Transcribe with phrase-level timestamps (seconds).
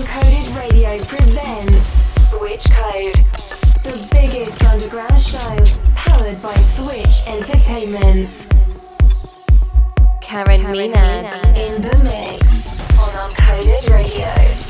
[0.00, 1.98] Uncoded Radio presents
[2.30, 3.16] Switch Code,
[3.84, 8.46] the biggest underground show powered by Switch Entertainment.
[10.22, 14.69] Karen, Karen Menad in the mix on Uncoded Radio.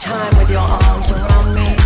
[0.00, 1.79] Time with your arms around me.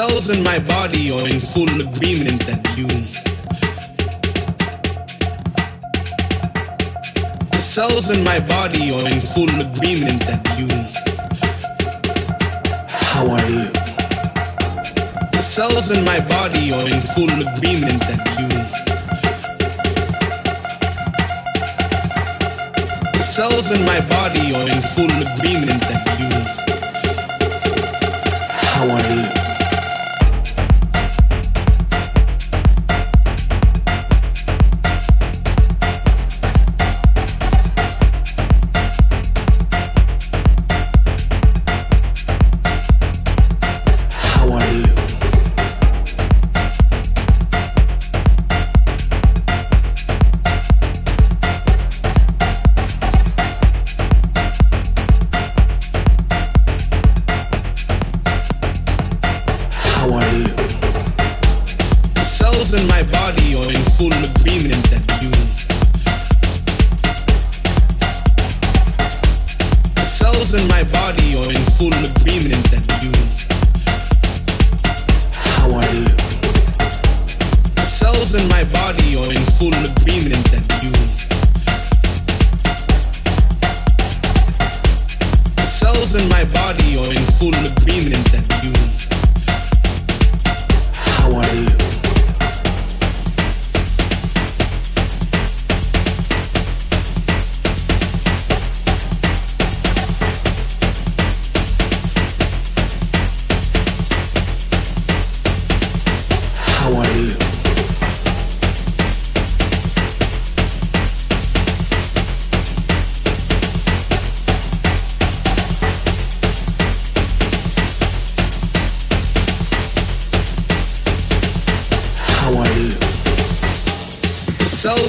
[0.00, 2.88] Cells in my body are in full agreement that you.
[7.50, 10.70] The cells in my body are in full agreement that you.
[12.88, 13.68] How are you?
[15.32, 18.48] The cells in my body are in full agreement that you.
[23.12, 26.59] The cells in my body are in full agreement that you.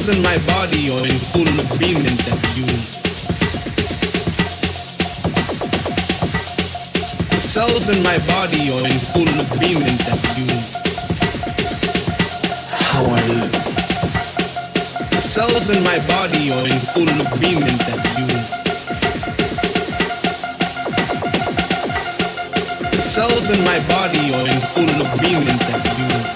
[0.01, 2.65] Cells in my body are in full agreement that you.
[7.29, 10.47] The cells in my body are in full agreement that you.
[12.81, 13.41] How are you?
[15.11, 18.27] The cells in my body are in full agreement that you.
[22.89, 26.30] The cells in my body are in full agreement that you.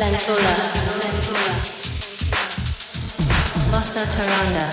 [0.00, 0.56] Flanzula.
[3.70, 4.66] Bossa Taranda.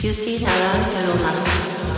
[0.00, 1.89] You see Taran